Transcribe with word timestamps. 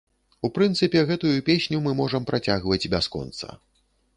У 0.47 0.49
прынцыпе, 0.55 1.03
гэтую 1.11 1.33
песню 1.49 1.81
мы 1.85 1.91
можам 2.01 2.27
працягваць 2.31 2.89
бясконца. 2.95 3.45